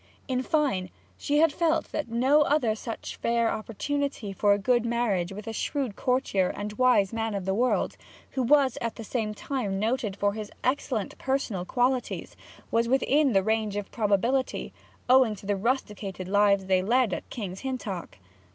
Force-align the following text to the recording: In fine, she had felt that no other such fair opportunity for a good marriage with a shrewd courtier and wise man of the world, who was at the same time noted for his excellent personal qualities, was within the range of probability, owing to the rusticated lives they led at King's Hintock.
In 0.27 0.41
fine, 0.41 0.89
she 1.15 1.37
had 1.37 1.53
felt 1.53 1.91
that 1.91 2.09
no 2.09 2.41
other 2.41 2.73
such 2.73 3.17
fair 3.17 3.51
opportunity 3.51 4.33
for 4.33 4.51
a 4.51 4.57
good 4.57 4.83
marriage 4.83 5.31
with 5.31 5.45
a 5.45 5.53
shrewd 5.53 5.95
courtier 5.95 6.49
and 6.57 6.73
wise 6.73 7.13
man 7.13 7.35
of 7.35 7.45
the 7.45 7.53
world, 7.53 7.97
who 8.31 8.41
was 8.41 8.79
at 8.81 8.95
the 8.95 9.03
same 9.03 9.35
time 9.35 9.77
noted 9.79 10.15
for 10.15 10.33
his 10.33 10.51
excellent 10.63 11.15
personal 11.19 11.65
qualities, 11.65 12.35
was 12.71 12.87
within 12.87 13.33
the 13.33 13.43
range 13.43 13.75
of 13.75 13.91
probability, 13.91 14.73
owing 15.07 15.35
to 15.35 15.45
the 15.45 15.55
rusticated 15.55 16.27
lives 16.27 16.65
they 16.65 16.81
led 16.81 17.13
at 17.13 17.29
King's 17.29 17.59
Hintock. 17.59 18.17